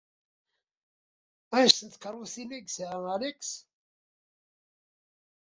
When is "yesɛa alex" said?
2.65-3.45